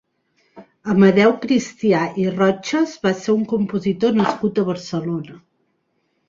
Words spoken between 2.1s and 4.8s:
i Rotches va ser un compositor nascut a